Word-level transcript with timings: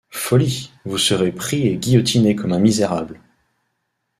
Folie! 0.09 0.71
vous 0.83 0.97
serez 0.97 1.31
pris 1.31 1.67
et 1.67 1.75
guillotiné 1.77 2.35
comme 2.35 2.53
un 2.53 2.57
misérable. 2.57 3.21